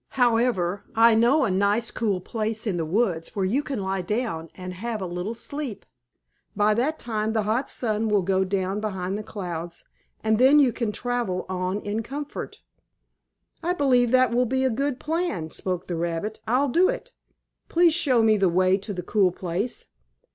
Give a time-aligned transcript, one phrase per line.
[0.17, 4.49] "However, I know a nice cool place in the woods where you can lie down
[4.55, 5.85] and have a little sleep.
[6.55, 9.83] By that time the hot sun will go down behind the clouds,
[10.23, 12.63] and then you can travel on in comfort."
[13.61, 16.41] "I believe that will be a good plan," spoke the rabbit.
[16.47, 17.13] "I'll do it.
[17.69, 19.85] Please show me the way to the cool place."